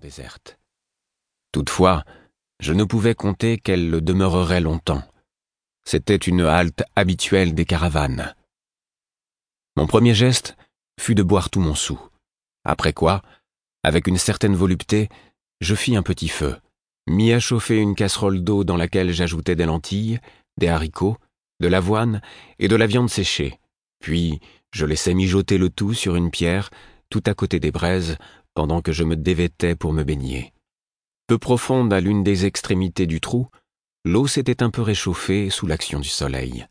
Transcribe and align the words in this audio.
déserte. 0.00 0.58
Toutefois, 1.52 2.04
je 2.58 2.72
ne 2.72 2.84
pouvais 2.84 3.14
compter 3.14 3.58
qu'elle 3.58 3.90
le 3.90 4.00
demeurerait 4.00 4.60
longtemps. 4.60 5.02
C'était 5.84 6.16
une 6.16 6.42
halte 6.42 6.82
habituelle 6.96 7.54
des 7.54 7.64
caravanes. 7.64 8.34
Mon 9.76 9.86
premier 9.86 10.14
geste 10.14 10.56
fut 11.00 11.14
de 11.14 11.22
boire 11.22 11.50
tout 11.50 11.60
mon 11.60 11.74
sou. 11.74 11.98
Après 12.64 12.92
quoi, 12.92 13.22
avec 13.82 14.06
une 14.06 14.18
certaine 14.18 14.54
volupté, 14.54 15.08
je 15.60 15.74
fis 15.74 15.96
un 15.96 16.02
petit 16.02 16.28
feu, 16.28 16.56
mis 17.06 17.32
à 17.32 17.40
chauffer 17.40 17.78
une 17.78 17.94
casserole 17.94 18.44
d'eau 18.44 18.64
dans 18.64 18.76
laquelle 18.76 19.12
j'ajoutais 19.12 19.56
des 19.56 19.64
lentilles, 19.64 20.20
des 20.58 20.68
haricots, 20.68 21.16
de 21.60 21.68
l'avoine 21.68 22.20
et 22.58 22.68
de 22.68 22.76
la 22.76 22.86
viande 22.86 23.10
séchée. 23.10 23.58
Puis 24.00 24.40
je 24.72 24.86
laissais 24.86 25.14
mijoter 25.14 25.58
le 25.58 25.70
tout 25.70 25.94
sur 25.94 26.16
une 26.16 26.30
pierre, 26.30 26.70
tout 27.08 27.22
à 27.26 27.34
côté 27.34 27.58
des 27.58 27.70
braises, 27.70 28.16
pendant 28.54 28.82
que 28.82 28.92
je 28.92 29.04
me 29.04 29.16
dévêtais 29.16 29.74
pour 29.74 29.92
me 29.92 30.04
baigner. 30.04 30.52
Peu 31.26 31.38
profonde 31.38 31.92
à 31.92 32.00
l'une 32.00 32.22
des 32.22 32.46
extrémités 32.46 33.06
du 33.06 33.20
trou, 33.20 33.48
l'eau 34.04 34.26
s'était 34.26 34.62
un 34.62 34.70
peu 34.70 34.82
réchauffée 34.82 35.50
sous 35.50 35.66
l'action 35.66 36.00
du 36.00 36.08
soleil. 36.08 36.66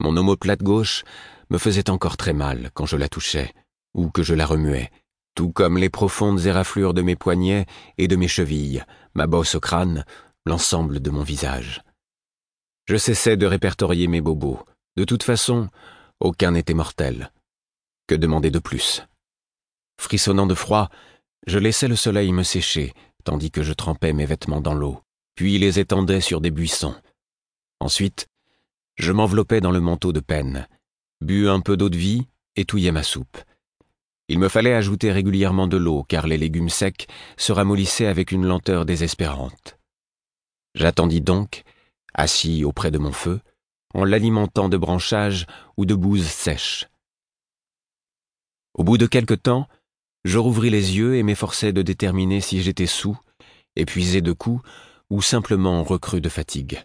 Mon 0.00 0.16
omoplate 0.16 0.62
gauche 0.62 1.04
me 1.50 1.58
faisait 1.58 1.90
encore 1.90 2.16
très 2.16 2.32
mal 2.32 2.70
quand 2.74 2.86
je 2.86 2.96
la 2.96 3.08
touchais, 3.08 3.52
ou 3.94 4.10
que 4.10 4.22
je 4.22 4.34
la 4.34 4.46
remuais, 4.46 4.90
tout 5.34 5.50
comme 5.50 5.78
les 5.78 5.90
profondes 5.90 6.44
éraflures 6.46 6.94
de 6.94 7.02
mes 7.02 7.16
poignets 7.16 7.66
et 7.98 8.08
de 8.08 8.16
mes 8.16 8.28
chevilles, 8.28 8.84
ma 9.14 9.26
bosse 9.26 9.54
au 9.54 9.60
crâne, 9.60 10.04
l'ensemble 10.46 11.00
de 11.00 11.10
mon 11.10 11.22
visage. 11.22 11.82
Je 12.86 12.96
cessais 12.96 13.36
de 13.36 13.46
répertorier 13.46 14.08
mes 14.08 14.20
bobos. 14.20 14.58
De 14.96 15.04
toute 15.04 15.22
façon, 15.22 15.68
aucun 16.20 16.52
n'était 16.52 16.74
mortel. 16.74 17.32
Que 18.06 18.14
demander 18.14 18.50
de 18.50 18.58
plus? 18.58 19.04
Frissonnant 20.02 20.48
de 20.48 20.54
froid, 20.56 20.90
je 21.46 21.60
laissais 21.60 21.86
le 21.86 21.94
soleil 21.94 22.32
me 22.32 22.42
sécher, 22.42 22.92
tandis 23.22 23.52
que 23.52 23.62
je 23.62 23.72
trempais 23.72 24.12
mes 24.12 24.26
vêtements 24.26 24.60
dans 24.60 24.74
l'eau, 24.74 25.00
puis 25.36 25.58
les 25.58 25.78
étendais 25.78 26.20
sur 26.20 26.40
des 26.40 26.50
buissons. 26.50 26.96
Ensuite, 27.78 28.26
je 28.96 29.12
m'enveloppais 29.12 29.60
dans 29.60 29.70
le 29.70 29.80
manteau 29.80 30.12
de 30.12 30.18
peine, 30.18 30.66
bus 31.20 31.48
un 31.48 31.60
peu 31.60 31.76
d'eau 31.76 31.88
de 31.88 31.96
vie 31.96 32.26
et 32.56 32.64
touillais 32.64 32.90
ma 32.90 33.04
soupe. 33.04 33.38
Il 34.26 34.40
me 34.40 34.48
fallait 34.48 34.74
ajouter 34.74 35.12
régulièrement 35.12 35.68
de 35.68 35.76
l'eau, 35.76 36.02
car 36.02 36.26
les 36.26 36.36
légumes 36.36 36.68
secs 36.68 37.06
se 37.36 37.52
ramollissaient 37.52 38.06
avec 38.06 38.32
une 38.32 38.44
lenteur 38.44 38.84
désespérante. 38.84 39.78
J'attendis 40.74 41.20
donc, 41.20 41.62
assis 42.12 42.64
auprès 42.64 42.90
de 42.90 42.98
mon 42.98 43.12
feu, 43.12 43.40
en 43.94 44.04
l'alimentant 44.04 44.68
de 44.68 44.76
branchages 44.76 45.46
ou 45.76 45.86
de 45.86 45.94
bouses 45.94 46.26
sèches. 46.26 46.88
Au 48.74 48.82
bout 48.82 48.98
de 48.98 49.06
quelque 49.06 49.34
temps, 49.34 49.68
je 50.24 50.38
rouvris 50.38 50.70
les 50.70 50.96
yeux 50.96 51.16
et 51.16 51.22
m'efforçai 51.22 51.72
de 51.72 51.82
déterminer 51.82 52.40
si 52.40 52.62
j'étais 52.62 52.86
sous, 52.86 53.18
épuisé 53.76 54.20
de 54.20 54.32
coups, 54.32 54.66
ou 55.10 55.20
simplement 55.20 55.82
recru 55.82 56.20
de 56.20 56.28
fatigue. 56.28 56.82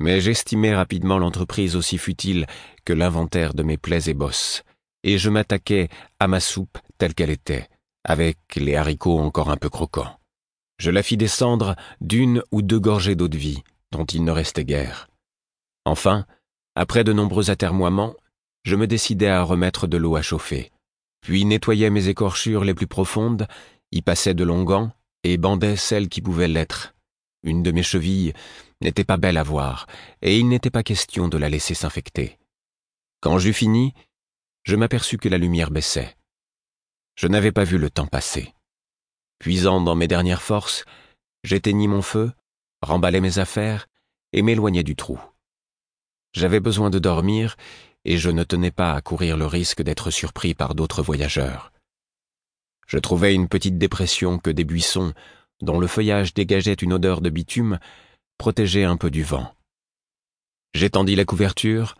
Mais 0.00 0.20
j'estimai 0.20 0.74
rapidement 0.74 1.18
l'entreprise 1.18 1.74
aussi 1.74 1.96
futile 1.96 2.46
que 2.84 2.92
l'inventaire 2.92 3.54
de 3.54 3.62
mes 3.62 3.78
plaies 3.78 4.10
et 4.10 4.14
bosses, 4.14 4.62
et 5.04 5.18
je 5.18 5.30
m'attaquai 5.30 5.88
à 6.20 6.28
ma 6.28 6.40
soupe 6.40 6.78
telle 6.98 7.14
qu'elle 7.14 7.30
était, 7.30 7.68
avec 8.04 8.38
les 8.56 8.76
haricots 8.76 9.18
encore 9.18 9.50
un 9.50 9.56
peu 9.56 9.70
croquants. 9.70 10.18
Je 10.78 10.90
la 10.90 11.02
fis 11.02 11.16
descendre 11.16 11.76
d'une 12.00 12.42
ou 12.52 12.60
deux 12.60 12.80
gorgées 12.80 13.14
d'eau 13.14 13.28
de 13.28 13.38
vie, 13.38 13.62
dont 13.92 14.04
il 14.04 14.24
ne 14.24 14.30
restait 14.30 14.64
guère. 14.64 15.08
Enfin, 15.86 16.26
après 16.74 17.04
de 17.04 17.14
nombreux 17.14 17.50
atermoiements, 17.50 18.14
je 18.64 18.76
me 18.76 18.86
décidai 18.86 19.28
à 19.28 19.42
remettre 19.42 19.86
de 19.86 19.96
l'eau 19.96 20.16
à 20.16 20.22
chauffer, 20.22 20.70
puis 21.26 21.44
nettoyai 21.44 21.90
mes 21.90 22.06
écorchures 22.06 22.62
les 22.62 22.72
plus 22.72 22.86
profondes, 22.86 23.48
y 23.90 24.00
passai 24.00 24.32
de 24.32 24.44
longs 24.44 24.62
gants 24.62 24.92
et 25.24 25.38
bandai 25.38 25.74
celles 25.74 26.08
qui 26.08 26.22
pouvaient 26.22 26.46
l'être. 26.46 26.94
Une 27.42 27.64
de 27.64 27.72
mes 27.72 27.82
chevilles 27.82 28.32
n'était 28.80 29.02
pas 29.02 29.16
belle 29.16 29.36
à 29.36 29.42
voir, 29.42 29.88
et 30.22 30.38
il 30.38 30.46
n'était 30.46 30.70
pas 30.70 30.84
question 30.84 31.26
de 31.26 31.36
la 31.36 31.48
laisser 31.48 31.74
s'infecter. 31.74 32.38
Quand 33.20 33.40
j'eus 33.40 33.54
fini, 33.54 33.92
je 34.62 34.76
m'aperçus 34.76 35.18
que 35.18 35.28
la 35.28 35.36
lumière 35.36 35.72
baissait. 35.72 36.16
Je 37.16 37.26
n'avais 37.26 37.50
pas 37.50 37.64
vu 37.64 37.76
le 37.76 37.90
temps 37.90 38.06
passer. 38.06 38.54
Puisant 39.40 39.80
dans 39.80 39.96
mes 39.96 40.06
dernières 40.06 40.42
forces, 40.42 40.84
j'éteignis 41.42 41.88
mon 41.88 42.02
feu, 42.02 42.30
remballai 42.82 43.20
mes 43.20 43.40
affaires 43.40 43.88
et 44.32 44.42
m'éloignai 44.42 44.84
du 44.84 44.94
trou. 44.94 45.20
J'avais 46.34 46.60
besoin 46.60 46.88
de 46.88 47.00
dormir 47.00 47.56
et 48.08 48.18
je 48.18 48.30
ne 48.30 48.44
tenais 48.44 48.70
pas 48.70 48.94
à 48.94 49.00
courir 49.02 49.36
le 49.36 49.46
risque 49.46 49.82
d'être 49.82 50.12
surpris 50.12 50.54
par 50.54 50.76
d'autres 50.76 51.02
voyageurs. 51.02 51.72
Je 52.86 52.98
trouvais 52.98 53.34
une 53.34 53.48
petite 53.48 53.78
dépression 53.78 54.38
que 54.38 54.48
des 54.48 54.62
buissons, 54.62 55.12
dont 55.60 55.80
le 55.80 55.88
feuillage 55.88 56.32
dégageait 56.32 56.74
une 56.74 56.92
odeur 56.92 57.20
de 57.20 57.30
bitume, 57.30 57.80
protégeaient 58.38 58.84
un 58.84 58.96
peu 58.96 59.10
du 59.10 59.24
vent. 59.24 59.52
J'étendis 60.72 61.16
la 61.16 61.24
couverture, 61.24 61.96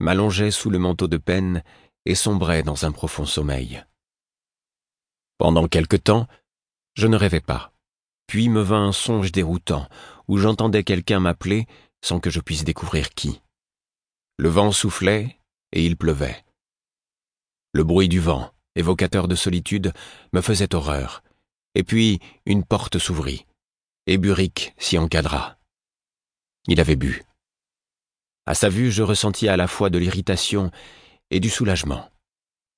m'allongeai 0.00 0.50
sous 0.50 0.70
le 0.70 0.80
manteau 0.80 1.06
de 1.06 1.18
peine 1.18 1.62
et 2.04 2.16
sombrai 2.16 2.64
dans 2.64 2.84
un 2.84 2.90
profond 2.90 3.24
sommeil. 3.24 3.84
Pendant 5.38 5.68
quelque 5.68 5.96
temps, 5.96 6.26
je 6.94 7.06
ne 7.06 7.16
rêvais 7.16 7.40
pas. 7.40 7.72
Puis 8.26 8.48
me 8.48 8.60
vint 8.60 8.88
un 8.88 8.92
songe 8.92 9.30
déroutant, 9.30 9.88
où 10.26 10.36
j'entendais 10.36 10.82
quelqu'un 10.82 11.20
m'appeler 11.20 11.68
sans 12.02 12.18
que 12.18 12.30
je 12.30 12.40
puisse 12.40 12.64
découvrir 12.64 13.10
qui. 13.10 13.40
Le 14.36 14.48
vent 14.48 14.72
soufflait 14.72 15.38
et 15.74 15.84
il 15.84 15.98
pleuvait. 15.98 16.42
Le 17.72 17.84
bruit 17.84 18.08
du 18.08 18.20
vent, 18.20 18.50
évocateur 18.76 19.28
de 19.28 19.34
solitude, 19.34 19.92
me 20.32 20.40
faisait 20.40 20.74
horreur. 20.74 21.22
Et 21.74 21.82
puis 21.82 22.20
une 22.46 22.64
porte 22.64 22.98
s'ouvrit, 22.98 23.44
et 24.06 24.16
Buric 24.16 24.74
s'y 24.78 24.96
encadra. 24.96 25.58
Il 26.68 26.80
avait 26.80 26.96
bu. 26.96 27.24
À 28.46 28.54
sa 28.54 28.68
vue, 28.68 28.90
je 28.90 29.02
ressentis 29.02 29.48
à 29.48 29.56
la 29.56 29.66
fois 29.66 29.90
de 29.90 29.98
l'irritation 29.98 30.70
et 31.30 31.40
du 31.40 31.50
soulagement. 31.50 32.10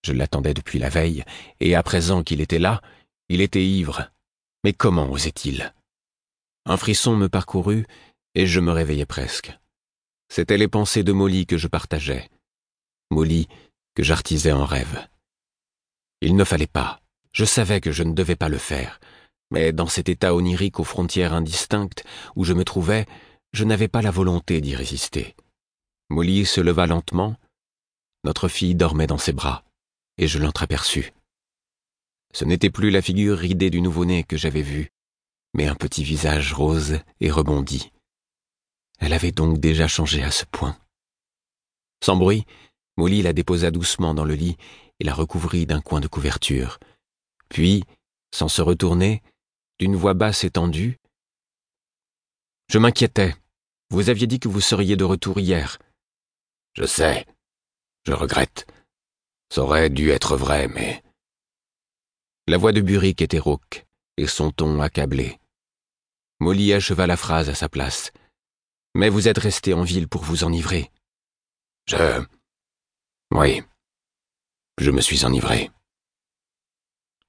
Je 0.03 0.12
l'attendais 0.12 0.55
depuis 0.55 0.79
la 0.79 0.89
veille, 0.89 1.25
et 1.61 1.75
à 1.75 1.83
présent 1.83 2.23
qu'il 2.23 2.41
était 2.41 2.59
là, 2.59 2.81
il 3.29 3.41
était 3.41 3.65
ivre. 3.65 4.11
Mais 4.65 4.73
comment 4.73 5.11
osait-il? 5.11 5.75
Un 6.65 6.77
frisson 6.77 7.17
me 7.17 7.29
parcourut, 7.29 7.87
et 8.35 8.47
je 8.47 8.61
me 8.61 8.73
réveillai 8.73 9.06
presque. 9.06 9.56
C'étaient 10.29 10.59
les 10.59 10.69
pensées 10.69 11.03
de 11.03 11.12
Molly 11.12 11.47
que 11.47 11.59
je 11.59 11.69
partageais. 11.69 12.29
Molly 13.11 13.49
que 13.94 14.03
j'artisais 14.03 14.53
en 14.53 14.65
rêve. 14.65 15.09
Il 16.21 16.37
ne 16.37 16.44
fallait 16.44 16.67
pas. 16.67 17.00
Je 17.33 17.44
savais 17.44 17.81
que 17.81 17.93
je 17.93 18.03
ne 18.03 18.15
devais 18.15 18.37
pas 18.37 18.49
le 18.49 18.59
faire. 18.59 19.00
Mais 19.50 19.72
dans 19.72 19.87
cet 19.87 20.09
état 20.09 20.34
onirique 20.34 20.81
aux 20.81 20.84
frontières 20.84 21.34
indistinctes 21.34 22.05
où 22.34 22.44
je 22.44 22.53
me 22.53 22.65
trouvais, 22.65 23.06
je 23.53 23.65
n'avais 23.65 23.89
pas 23.89 24.03
la 24.03 24.11
volonté 24.11 24.61
d'y 24.61 24.75
résister. 24.75 25.37
Molly 26.11 26.47
se 26.47 26.61
leva 26.61 26.87
lentement. 26.87 27.37
Notre 28.25 28.49
fille 28.49 28.75
dormait 28.75 29.06
dans 29.06 29.19
ses 29.19 29.33
bras, 29.33 29.65
et 30.19 30.27
je 30.27 30.38
l'entreaperçus. 30.38 31.12
Ce 32.33 32.44
n'était 32.44 32.71
plus 32.71 32.91
la 32.91 33.03
figure 33.03 33.38
ridée 33.38 33.71
du 33.71 33.81
nouveau-né 33.81 34.25
que 34.25 34.37
j'avais 34.37 34.62
vue, 34.62 34.91
mais 35.55 35.67
un 35.67 35.75
petit 35.75 36.05
visage 36.05 36.53
rose 36.53 36.99
et 37.21 37.31
rebondi. 37.31 37.93
Elle 38.99 39.12
avait 39.12 39.33
donc 39.33 39.59
déjà 39.59 39.88
changé 39.88 40.23
à 40.23 40.31
ce 40.31 40.44
point. 40.44 40.77
Sans 42.05 42.17
bruit, 42.17 42.44
Molly 42.97 43.23
la 43.23 43.33
déposa 43.33 43.71
doucement 43.71 44.15
dans 44.15 44.25
le 44.25 44.34
lit 44.34 44.57
et 45.01 45.05
la 45.05 45.15
recouvrit 45.15 45.67
d'un 45.67 45.81
coin 45.81 46.01
de 46.01 46.09
couverture. 46.09 46.79
Puis, 47.49 47.84
sans 48.34 48.49
se 48.49 48.62
retourner, 48.62 49.23
d'une 49.79 49.97
voix 49.97 50.15
basse 50.15 50.45
et 50.45 50.51
tendue, 50.51 50.99
Je 52.69 52.79
m'inquiétais. 52.79 53.35
Vous 53.91 54.11
aviez 54.11 54.27
dit 54.27 54.41
que 54.41 54.49
vous 54.49 54.61
seriez 54.61 54.97
de 54.97 55.05
retour 55.05 55.39
hier. 55.39 55.79
Je 56.75 56.85
sais. 56.85 57.25
Je 58.05 58.12
regrette. 58.12 58.67
Ça 59.53 59.62
aurait 59.62 59.91
dû 59.91 60.11
être 60.11 60.37
vrai, 60.37 60.67
mais... 60.69 61.03
La 62.49 62.59
voix 62.59 62.73
de 62.73 62.81
Burick 62.81 63.23
était 63.23 63.39
rauque, 63.39 63.87
et 64.17 64.27
son 64.27 64.51
ton 64.51 64.81
accablé. 64.81 65.39
Molly 66.41 66.73
acheva 66.73 67.06
la 67.06 67.17
phrase 67.17 67.49
à 67.49 67.55
sa 67.55 67.69
place. 67.69 68.12
Mais 68.94 69.09
vous 69.09 69.29
êtes 69.29 69.38
resté 69.38 69.73
en 69.73 69.82
ville 69.82 70.09
pour 70.09 70.23
vous 70.23 70.43
enivrer. 70.43 70.91
Je... 71.87 72.25
Oui. 73.32 73.62
Je 74.78 74.90
me 74.90 75.00
suis 75.00 75.25
enivré. 75.25 75.70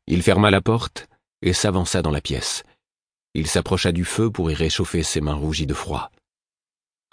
Il 0.05 0.21
ferma 0.21 0.51
la 0.51 0.61
porte 0.61 1.07
et 1.41 1.53
s'avança 1.53 2.01
dans 2.01 2.11
la 2.11 2.21
pièce. 2.21 2.63
Il 3.33 3.47
s'approcha 3.47 3.91
du 3.91 4.05
feu 4.05 4.31
pour 4.31 4.51
y 4.51 4.53
réchauffer 4.53 5.03
ses 5.03 5.21
mains 5.21 5.33
rougies 5.33 5.67
de 5.67 5.73
froid. 5.73 6.11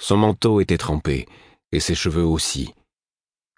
Son 0.00 0.16
manteau 0.16 0.60
était 0.60 0.78
trempé, 0.78 1.26
et 1.72 1.81
ses 1.81 1.94
cheveux 1.94 2.25
aussi, 2.25 2.75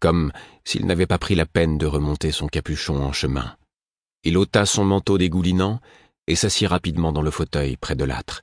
comme 0.00 0.32
s'il 0.64 0.87
n'avait 0.87 1.06
pas 1.06 1.19
pris 1.19 1.34
la 1.34 1.46
peine 1.46 1.79
de 1.79 1.87
remonter 1.87 2.32
son 2.32 2.46
capuchon 2.46 3.02
en 3.02 3.12
chemin. 3.12 3.56
Il 4.25 4.37
ôta 4.37 4.67
son 4.67 4.84
manteau 4.84 5.19
dégoulinant 5.19 5.81
et 6.26 6.37
s'assit 6.37 6.69
rapidement 6.69 7.12
dans 7.12 7.22
le 7.22 7.31
fauteuil 7.31 7.76
près 7.76 7.94
de 7.94 8.05
l'âtre. 8.05 8.43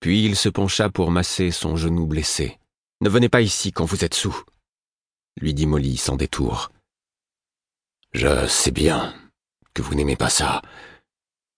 Puis 0.00 0.24
il 0.24 0.36
se 0.36 0.48
pencha 0.48 0.90
pour 0.90 1.10
masser 1.10 1.50
son 1.50 1.76
genou 1.76 2.06
blessé. 2.06 2.58
Ne 3.00 3.08
venez 3.08 3.28
pas 3.28 3.40
ici 3.40 3.72
quand 3.72 3.84
vous 3.84 4.04
êtes 4.04 4.14
sous, 4.14 4.44
lui 5.36 5.54
dit 5.54 5.66
Molly 5.66 5.96
sans 5.96 6.16
détour. 6.16 6.70
Je 8.12 8.46
sais 8.46 8.70
bien 8.70 9.14
que 9.74 9.82
vous 9.82 9.94
n'aimez 9.94 10.16
pas 10.16 10.30
ça, 10.30 10.62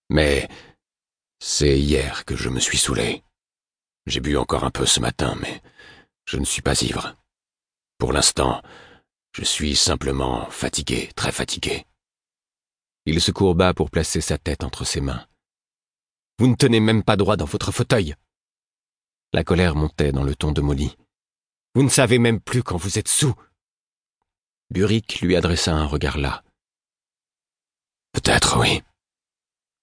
mais 0.09 0.49
C'est 1.39 1.79
hier 1.79 2.25
que 2.25 2.35
je 2.35 2.49
me 2.49 2.59
suis 2.59 2.77
saoulé. 2.77 3.23
J'ai 4.07 4.19
bu 4.19 4.37
encore 4.37 4.63
un 4.63 4.71
peu 4.71 4.85
ce 4.85 4.99
matin, 4.99 5.35
mais 5.39 5.61
je 6.25 6.37
ne 6.37 6.45
suis 6.45 6.61
pas 6.61 6.81
ivre. 6.81 7.15
Pour 7.99 8.11
l'instant, 8.11 8.61
je 9.33 9.43
suis 9.43 9.75
simplement 9.75 10.49
fatigué, 10.49 11.09
très 11.15 11.31
fatigué. 11.31 11.85
Il 13.05 13.21
se 13.21 13.31
courba 13.31 13.73
pour 13.73 13.91
placer 13.91 14.19
sa 14.19 14.37
tête 14.37 14.63
entre 14.63 14.83
ses 14.83 15.01
mains. 15.01 15.25
Vous 16.39 16.47
ne 16.47 16.55
tenez 16.55 16.79
même 16.79 17.03
pas 17.03 17.17
droit 17.17 17.37
dans 17.37 17.45
votre 17.45 17.71
fauteuil. 17.71 18.15
La 19.33 19.43
colère 19.43 19.75
montait 19.75 20.11
dans 20.11 20.23
le 20.23 20.35
ton 20.35 20.51
de 20.51 20.61
Molly. 20.61 20.97
Vous 21.75 21.83
ne 21.83 21.89
savez 21.89 22.17
même 22.17 22.39
plus 22.39 22.63
quand 22.63 22.77
vous 22.77 22.97
êtes 22.97 23.07
sous. 23.07 23.35
Burick 24.69 25.21
lui 25.21 25.35
adressa 25.35 25.73
un 25.73 25.85
regard 25.85 26.17
là. 26.17 26.43
Peut-être, 28.11 28.59
oui, 28.59 28.81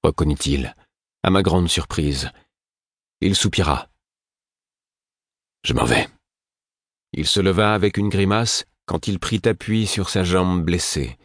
reconnut-il, 0.03 0.75
à 1.23 1.31
ma 1.31 1.43
grande 1.43 1.69
surprise. 1.69 2.31
Il 3.21 3.35
soupira. 3.35 3.89
Je 5.65 5.73
m'en 5.73 5.85
vais. 5.85 6.09
Il 7.13 7.27
se 7.27 7.41
leva 7.41 7.75
avec 7.75 7.97
une 7.97 8.11
grimace 8.11 8.65
quand 8.87 9.09
il 9.09 9.19
prit 9.19 9.41
appui 9.45 9.87
sur 9.87 10.11
sa 10.11 10.25
jambe 10.25 10.63
blessée, 10.63 11.17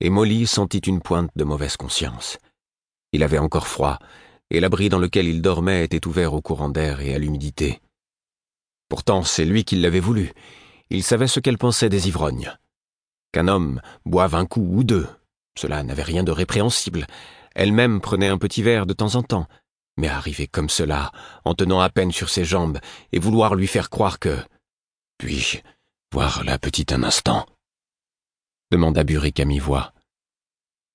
et 0.00 0.10
Molly 0.10 0.46
sentit 0.46 0.78
une 0.78 1.00
pointe 1.00 1.30
de 1.36 1.44
mauvaise 1.44 1.78
conscience. 1.78 2.36
Il 3.12 3.22
avait 3.22 3.38
encore 3.38 3.66
froid, 3.66 3.98
et 4.50 4.60
l'abri 4.60 4.90
dans 4.90 4.98
lequel 4.98 5.26
il 5.26 5.40
dormait 5.40 5.84
était 5.84 6.06
ouvert 6.06 6.34
au 6.34 6.42
courant 6.42 6.68
d'air 6.68 7.00
et 7.00 7.14
à 7.14 7.18
l'humidité. 7.18 7.80
Pourtant, 8.88 9.22
c'est 9.22 9.46
lui 9.46 9.64
qui 9.64 9.76
l'avait 9.76 10.00
voulu. 10.00 10.32
Il 10.90 11.02
savait 11.02 11.26
ce 11.26 11.40
qu'elle 11.40 11.58
pensait 11.58 11.88
des 11.88 12.08
ivrognes. 12.08 12.56
Qu'un 13.36 13.48
homme 13.48 13.82
boive 14.06 14.34
un 14.34 14.46
coup 14.46 14.66
ou 14.66 14.82
deux, 14.82 15.06
cela 15.58 15.82
n'avait 15.82 16.02
rien 16.02 16.24
de 16.24 16.30
répréhensible. 16.30 17.06
Elle-même 17.54 18.00
prenait 18.00 18.28
un 18.28 18.38
petit 18.38 18.62
verre 18.62 18.86
de 18.86 18.94
temps 18.94 19.14
en 19.14 19.22
temps, 19.22 19.46
mais 19.98 20.08
arriver 20.08 20.46
comme 20.46 20.70
cela, 20.70 21.12
en 21.44 21.52
tenant 21.52 21.80
à 21.80 21.90
peine 21.90 22.12
sur 22.12 22.30
ses 22.30 22.46
jambes, 22.46 22.78
et 23.12 23.18
vouloir 23.18 23.54
lui 23.54 23.66
faire 23.66 23.90
croire 23.90 24.20
que... 24.20 24.38
Puis-je 25.18 25.58
voir 26.14 26.44
la 26.44 26.58
petite 26.58 26.92
un 26.92 27.02
instant? 27.02 27.44
demanda 28.70 29.04
Burick 29.04 29.38
à 29.38 29.44
mi-voix. 29.44 29.92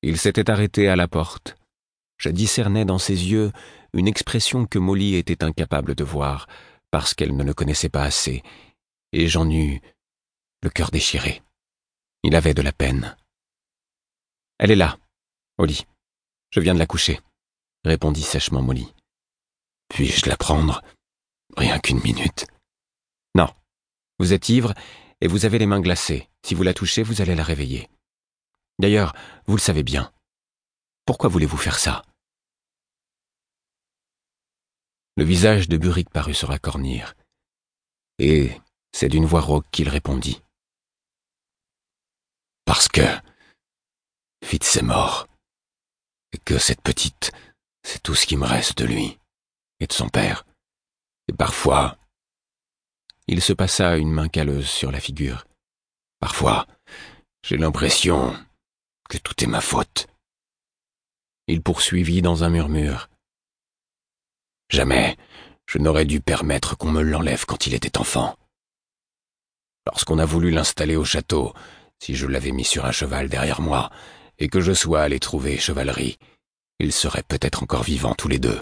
Il 0.02 0.18
s'était 0.18 0.50
arrêté 0.50 0.88
à 0.88 0.96
la 0.96 1.08
porte. 1.08 1.58
Je 2.18 2.30
discernais 2.30 2.86
dans 2.86 2.98
ses 2.98 3.30
yeux 3.30 3.52
une 3.94 4.08
expression 4.08 4.66
que 4.66 4.80
Molly 4.80 5.14
était 5.14 5.44
incapable 5.44 5.94
de 5.94 6.04
voir, 6.04 6.48
parce 6.90 7.14
qu'elle 7.14 7.38
ne 7.38 7.44
le 7.44 7.54
connaissait 7.54 7.90
pas 7.90 8.02
assez, 8.02 8.42
et 9.14 9.28
j'en 9.28 9.48
eus 9.48 9.80
le 10.64 10.72
cœur 10.72 10.90
déchiré. 10.90 11.44
Il 12.24 12.36
avait 12.36 12.54
de 12.54 12.62
la 12.62 12.72
peine. 12.72 13.18
Elle 14.60 14.72
est 14.72 14.76
là, 14.76 14.98
Molly. 15.58 15.86
Je 16.52 16.60
viens 16.60 16.74
de 16.74 16.80
la 16.80 16.86
coucher, 16.86 17.20
répondit 17.84 18.22
sèchement 18.22 18.62
Molly. 18.62 18.94
Puis-je 19.90 20.30
la 20.30 20.38
prendre? 20.38 20.82
Rien 21.58 21.80
qu'une 21.80 22.02
minute. 22.02 22.46
Non. 23.36 23.50
Vous 24.20 24.34
êtes 24.34 24.50
ivre 24.50 24.74
et 25.20 25.28
vous 25.28 25.46
avez 25.46 25.58
les 25.60 25.66
mains 25.66 25.82
glacées. 25.82 26.30
Si 26.44 26.56
vous 26.56 26.64
la 26.64 26.74
touchez, 26.74 27.04
vous 27.04 27.22
allez 27.22 27.36
la 27.36 27.44
réveiller. 27.44 27.90
D'ailleurs, 28.80 29.14
vous 29.48 29.56
le 29.56 29.62
savez 29.62 29.84
bien. 29.84 30.14
Pourquoi 31.06 31.30
voulez-vous 31.30 31.58
faire 31.58 31.80
ça? 31.80 32.04
Le 35.18 35.24
visage 35.24 35.68
de 35.68 35.78
Burick 35.78 36.10
parut 36.10 36.34
se 36.34 36.46
racornir. 36.46 37.16
Et 38.18 38.52
c'est 38.94 39.10
d'une 39.10 39.26
voix 39.26 39.42
rauque 39.42 39.70
qu'il 39.72 39.90
répondit. 39.90 40.42
Que 42.90 43.08
Fitz 44.44 44.78
est 44.78 44.82
mort. 44.82 45.28
Et 46.34 46.38
que 46.38 46.58
cette 46.58 46.82
petite, 46.82 47.32
c'est 47.84 48.02
tout 48.02 48.16
ce 48.16 48.26
qui 48.26 48.38
me 48.38 48.46
reste 48.46 48.78
de 48.78 48.86
lui 48.86 49.20
et 49.80 49.88
de 49.88 49.94
son 49.94 50.10
père. 50.10 50.46
Et 51.28 51.34
parfois... 51.34 51.98
Il 53.28 53.42
se 53.42 53.54
passa 53.54 53.98
une 53.98 54.12
main 54.12 54.28
calleuse 54.28 54.68
sur 54.68 54.92
la 54.92 55.00
figure. 55.00 55.46
Parfois, 56.20 56.68
j'ai 57.44 57.56
l'impression 57.56 58.36
que 59.10 59.18
tout 59.18 59.42
est 59.44 59.48
ma 59.48 59.62
faute. 59.62 60.08
Il 61.48 61.62
poursuivit 61.62 62.22
dans 62.22 62.44
un 62.44 62.50
murmure. 62.50 63.10
Jamais 64.70 65.18
je 65.72 65.78
n'aurais 65.78 66.04
dû 66.04 66.20
permettre 66.20 66.76
qu'on 66.76 66.92
me 66.92 67.02
l'enlève 67.02 67.46
quand 67.46 67.66
il 67.66 67.74
était 67.74 67.98
enfant. 67.98 68.36
Lorsqu'on 69.86 70.20
a 70.20 70.26
voulu 70.26 70.52
l'installer 70.52 70.98
au 70.98 71.06
château, 71.06 71.54
si 72.02 72.16
je 72.16 72.26
l'avais 72.26 72.52
mis 72.52 72.66
sur 72.66 72.86
un 72.86 72.92
cheval 72.92 73.30
derrière 73.30 73.62
moi, 73.62 73.92
et 74.40 74.50
que 74.50 74.60
je 74.60 74.74
sois 74.74 75.04
allé 75.04 75.20
trouver 75.20 75.58
chevalerie, 75.58 76.18
ils 76.80 76.94
seraient 76.94 77.24
peut-être 77.24 77.62
encore 77.62 77.84
vivants 77.84 78.16
tous 78.16 78.28
les 78.28 78.40
deux. 78.40 78.62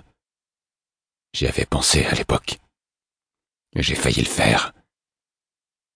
J'y 1.34 1.48
avais 1.48 1.66
pensé 1.66 2.04
à 2.06 2.16
l'époque. 2.16 2.60
J'ai 3.76 3.96
failli 3.96 4.22
le 4.22 4.28
faire. 4.28 4.74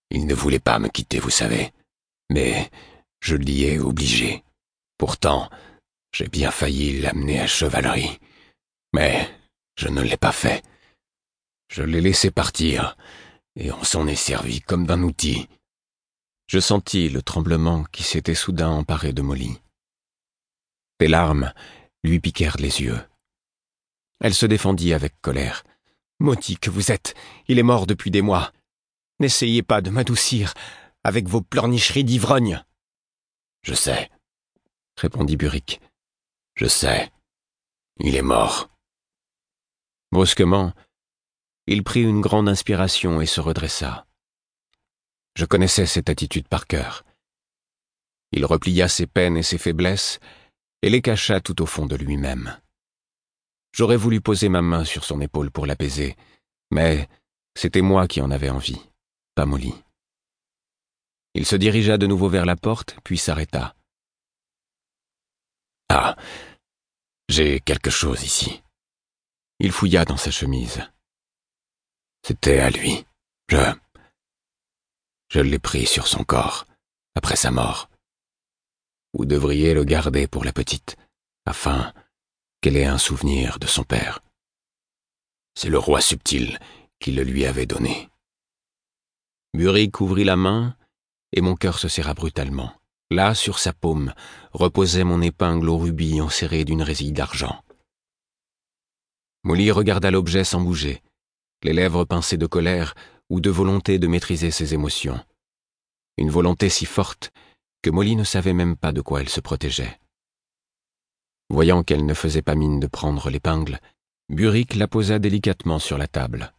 Il 0.10 0.26
ne 0.26 0.34
voulait 0.34 0.60
pas 0.60 0.80
me 0.80 0.88
quitter, 0.88 1.20
vous 1.20 1.32
savez, 1.32 1.74
mais 2.30 2.72
je 3.20 3.36
l'y 3.36 3.66
ai 3.66 3.80
obligé. 3.80 4.44
Pourtant, 4.98 5.50
j'ai 6.14 6.28
bien 6.28 6.52
failli 6.52 7.02
l'amener 7.02 7.42
à 7.42 7.48
chevalerie, 7.48 8.20
mais 8.94 9.30
je 9.76 9.90
ne 9.90 10.02
l'ai 10.02 10.18
pas 10.18 10.32
fait. 10.32 10.64
Je 11.68 11.84
l'ai 11.84 12.00
laissé 12.00 12.32
partir, 12.32 12.96
et 13.56 13.72
on 13.72 13.84
s'en 13.84 14.08
est 14.08 14.16
servi 14.16 14.62
comme 14.62 14.86
d'un 14.86 15.02
outil. 15.02 15.50
Je 16.48 16.60
sentis 16.60 17.10
le 17.10 17.22
tremblement 17.22 17.84
qui 17.86 18.04
s'était 18.04 18.36
soudain 18.36 18.70
emparé 18.70 19.14
de 19.14 19.22
Molly. 19.22 19.60
Des 21.00 21.08
larmes 21.08 21.54
lui 22.04 22.20
piquèrent 22.20 22.58
les 22.58 22.82
yeux. 22.82 23.00
Elle 24.20 24.34
se 24.34 24.46
défendit 24.46 24.94
avec 24.94 25.20
colère. 25.22 25.64
Maudit 26.20 26.58
que 26.58 26.70
vous 26.70 26.92
êtes, 26.92 27.16
il 27.48 27.60
est 27.60 27.64
mort 27.64 27.88
depuis 27.88 28.12
des 28.12 28.22
mois. 28.22 28.54
N'essayez 29.20 29.64
pas 29.64 29.82
de 29.82 29.90
m'adoucir 29.90 30.54
avec 31.04 31.28
vos 31.28 31.42
pleurnicheries 31.42 32.04
d'ivrogne. 32.04 32.64
Je 33.62 33.74
sais, 33.74 34.10
répondit 34.98 35.38
Burick. 35.38 35.82
Je 36.56 36.68
sais. 36.68 37.12
Il 38.00 38.16
est 38.16 38.22
mort. 38.22 38.70
Brusquement, 40.12 40.74
il 41.68 41.84
prit 41.84 42.04
une 42.04 42.22
grande 42.22 42.50
inspiration 42.50 43.22
et 43.22 43.26
se 43.26 43.42
redressa. 43.42 44.06
Je 45.36 45.46
connaissais 45.46 45.86
cette 45.86 46.10
attitude 46.10 46.48
par 46.48 46.68
cœur. 46.68 47.04
Il 48.32 48.46
replia 48.46 48.88
ses 48.88 49.08
peines 49.08 49.38
et 49.38 49.44
ses 49.44 49.58
faiblesses 49.58 50.20
et 50.82 50.90
les 50.90 51.02
cacha 51.02 51.40
tout 51.40 51.62
au 51.62 51.66
fond 51.66 51.86
de 51.86 51.96
lui-même. 51.96 52.60
J'aurais 53.74 53.98
voulu 53.98 54.22
poser 54.22 54.50
ma 54.50 54.62
main 54.62 54.86
sur 54.86 55.04
son 55.04 55.22
épaule 55.22 55.50
pour 55.50 55.66
l'apaiser, 55.66 56.16
mais 56.72 57.08
c'était 57.56 57.82
moi 57.82 58.08
qui 58.08 58.22
en 58.22 58.32
avais 58.32 58.50
envie, 58.50 58.82
pas 59.36 59.46
Molly. 59.46 59.74
Il 61.36 61.46
se 61.46 61.56
dirigea 61.56 61.98
de 61.98 62.06
nouveau 62.06 62.30
vers 62.30 62.46
la 62.46 62.56
porte, 62.56 62.96
puis 63.04 63.18
s'arrêta. 63.18 63.76
Ah, 65.90 66.16
j'ai 67.30 67.60
quelque 67.60 67.90
chose 67.90 68.24
ici. 68.24 68.62
Il 69.60 69.72
fouilla 69.72 70.06
dans 70.06 70.18
sa 70.18 70.30
chemise. 70.32 70.82
C'était 72.26 72.60
à 72.60 72.70
lui. 72.70 73.06
Je... 73.50 73.58
Je 75.34 75.40
l'ai 75.40 75.58
pris 75.58 75.88
sur 75.88 76.06
son 76.06 76.24
corps, 76.24 76.68
après 77.16 77.36
sa 77.36 77.50
mort. 77.50 77.90
Vous 79.16 79.26
devriez 79.26 79.74
le 79.74 79.84
garder 79.84 80.28
pour 80.28 80.44
la 80.44 80.54
petite, 80.54 80.96
afin 81.48 81.92
qu'elle 82.62 82.78
ait 82.78 82.86
un 82.86 83.00
souvenir 83.00 83.58
de 83.58 83.66
son 83.66 83.84
père. 83.84 84.20
C'est 85.56 85.70
le 85.70 85.80
roi 85.80 86.02
subtil 86.02 86.60
qui 87.00 87.12
le 87.14 87.24
lui 87.24 87.48
avait 87.48 87.66
donné. 87.66 88.12
Burick 89.56 90.02
ouvrit 90.02 90.24
la 90.24 90.36
main, 90.36 90.76
et 91.32 91.42
mon 91.42 91.56
cœur 91.56 91.80
se 91.80 91.88
serra 91.88 92.14
brutalement. 92.14 92.72
Là, 93.10 93.34
sur 93.34 93.58
sa 93.58 93.74
paume, 93.74 94.14
reposait 94.52 95.04
mon 95.04 95.20
épingle 95.20 95.68
au 95.68 95.80
rubis 95.80 96.22
enserrée 96.22 96.64
d'une 96.64 96.84
résille 96.84 97.12
d'argent. 97.12 97.64
Molly 99.44 99.72
regarda 99.72 100.12
l'objet 100.12 100.44
sans 100.44 100.62
bouger, 100.62 101.02
les 101.64 101.74
lèvres 101.74 102.06
pincées 102.06 102.38
de 102.38 102.46
colère 102.46 102.94
ou 103.34 103.42
de 103.42 103.50
volonté 103.50 103.98
de 103.98 104.06
maîtriser 104.06 104.52
ses 104.52 104.76
émotions. 104.76 105.20
Une 106.18 106.30
volonté 106.30 106.70
si 106.70 106.86
forte 106.86 107.34
que 107.82 107.90
Molly 107.90 108.16
ne 108.16 108.24
savait 108.24 108.54
même 108.54 108.78
pas 108.78 108.92
de 108.92 109.02
quoi 109.02 109.22
elle 109.22 109.30
se 109.30 109.42
protégeait. 109.42 110.00
Voyant 111.50 111.82
qu'elle 111.82 112.06
ne 112.06 112.14
faisait 112.14 112.44
pas 112.44 112.54
mine 112.54 112.80
de 112.80 112.86
prendre 112.86 113.32
l'épingle, 113.32 113.80
Burick 114.30 114.76
la 114.76 114.88
posa 114.88 115.18
délicatement 115.18 115.80
sur 115.80 115.98
la 115.98 116.06
table. 116.06 116.54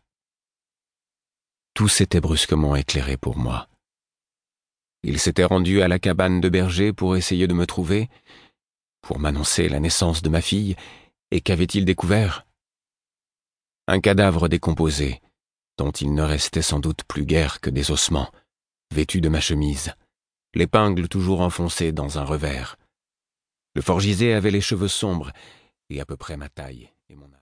Tout 1.75 1.87
s'était 1.87 2.21
brusquement 2.21 2.75
éclairé 2.75 3.17
pour 3.17 3.37
moi. 3.37 3.69
Il 5.05 5.21
s'était 5.21 5.45
rendu 5.45 5.81
à 5.81 5.87
la 5.87 6.01
cabane 6.01 6.41
de 6.41 6.49
berger 6.49 6.93
pour 6.93 7.15
essayer 7.15 7.47
de 7.47 7.55
me 7.55 7.67
trouver, 7.67 8.09
pour 9.01 9.21
m'annoncer 9.21 9.69
la 9.69 9.79
naissance 9.79 10.23
de 10.23 10.29
ma 10.29 10.41
fille, 10.41 10.75
et 11.31 11.41
qu'avait-il 11.41 11.85
découvert? 11.85 12.45
Un 13.87 14.01
cadavre 14.01 14.49
décomposé, 14.49 15.21
dont 15.79 15.91
il 15.91 16.15
ne 16.15 16.23
restait 16.23 16.63
sans 16.63 16.81
doute 16.81 17.05
plus 17.05 17.27
guère 17.27 17.61
que 17.61 17.71
des 17.71 17.91
ossements, 17.91 18.31
vêtu 18.93 19.21
de 19.21 19.29
ma 19.29 19.41
chemise, 19.41 19.95
l'épingle 20.55 21.09
toujours 21.09 21.41
enfoncée 21.41 21.93
dans 21.93 22.19
un 22.19 22.25
revers. 22.25 22.77
Le 23.75 23.83
forgisé 23.83 24.35
avait 24.35 24.51
les 24.51 24.61
cheveux 24.61 24.89
sombres 24.89 25.33
et 25.91 26.01
à 26.01 26.07
peu 26.07 26.17
près 26.17 26.37
ma 26.37 26.49
taille 26.49 26.91
et 27.09 27.17
mon 27.17 27.27
âge. 27.27 27.31